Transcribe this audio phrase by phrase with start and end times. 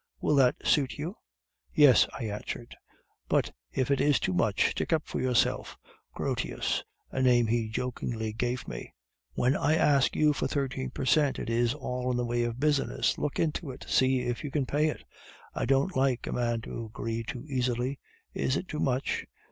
[0.19, 1.15] Will that suit you?'
[1.75, 2.75] "'Yes,' I answered.
[3.29, 5.77] "'But if it is too much, stick up for yourself,
[6.15, 8.95] Grotius!' (a name he jokingly gave me).
[9.35, 12.59] 'When I ask you for thirteen per cent, it is all in the way of
[12.59, 15.03] business; look into it, see if you can pay it;
[15.53, 17.99] I don't like a man to agree too easily.
[18.33, 19.27] Is it too much?